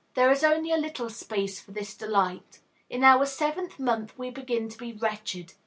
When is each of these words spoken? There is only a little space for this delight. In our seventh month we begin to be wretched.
There 0.15 0.31
is 0.31 0.43
only 0.43 0.71
a 0.71 0.77
little 0.77 1.11
space 1.11 1.61
for 1.61 1.73
this 1.73 1.93
delight. 1.93 2.57
In 2.89 3.03
our 3.03 3.23
seventh 3.27 3.77
month 3.77 4.17
we 4.17 4.31
begin 4.31 4.67
to 4.67 4.77
be 4.79 4.93
wretched. 4.93 5.53